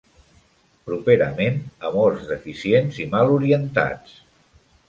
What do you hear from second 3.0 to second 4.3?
i mal orientats.